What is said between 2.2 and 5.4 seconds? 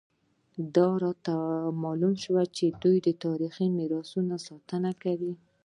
شوه چې دوی د تاریخي میراثونو ساتنه کوي.